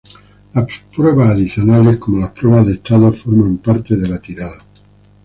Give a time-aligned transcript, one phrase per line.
[0.55, 4.57] Las pruebas adicionales, como las pruebas de estado, forman parte de la tirada.